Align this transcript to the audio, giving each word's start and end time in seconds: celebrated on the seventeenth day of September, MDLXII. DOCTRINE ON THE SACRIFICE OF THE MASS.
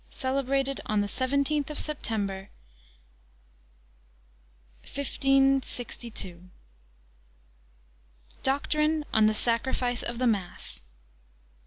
celebrated 0.09 0.81
on 0.87 1.01
the 1.01 1.07
seventeenth 1.07 1.67
day 1.67 1.71
of 1.73 1.77
September, 1.77 2.49
MDLXII. 4.83 6.49
DOCTRINE 8.41 9.05
ON 9.13 9.25
THE 9.27 9.35
SACRIFICE 9.35 10.01
OF 10.01 10.17
THE 10.17 10.25
MASS. 10.25 10.81